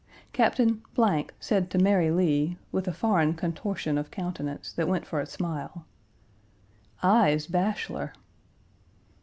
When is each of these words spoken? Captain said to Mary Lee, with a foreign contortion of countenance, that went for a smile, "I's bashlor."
Captain 0.33 0.81
said 1.39 1.69
to 1.69 1.77
Mary 1.77 2.09
Lee, 2.09 2.57
with 2.71 2.87
a 2.87 2.91
foreign 2.91 3.35
contortion 3.35 3.99
of 3.99 4.09
countenance, 4.09 4.73
that 4.73 4.87
went 4.87 5.05
for 5.05 5.19
a 5.19 5.27
smile, 5.27 5.85
"I's 7.03 7.45
bashlor." 7.45 8.11